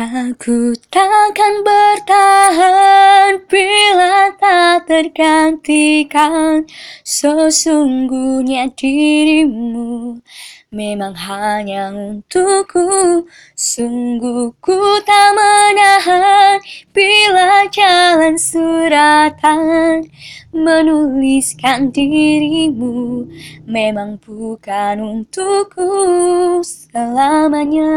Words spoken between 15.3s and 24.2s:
menahan bila jalan suratan. Menuliskan dirimu memang